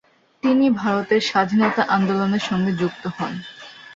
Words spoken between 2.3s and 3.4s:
সঙ্গে যুক্ত হন।